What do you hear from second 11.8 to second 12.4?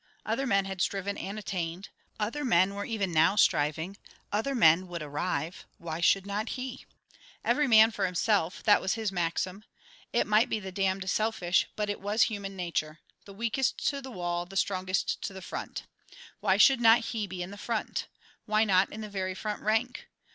it was